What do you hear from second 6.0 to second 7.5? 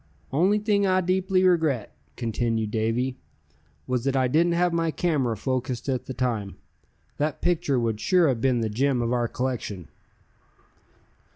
the time. That